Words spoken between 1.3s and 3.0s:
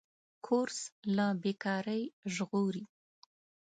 بېکارۍ ژغوري.